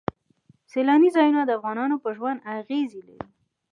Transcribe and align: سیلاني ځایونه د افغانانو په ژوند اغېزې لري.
سیلاني 0.71 1.09
ځایونه 1.15 1.41
د 1.45 1.51
افغانانو 1.57 1.95
په 2.03 2.09
ژوند 2.17 2.39
اغېزې 2.57 3.01
لري. 3.07 3.21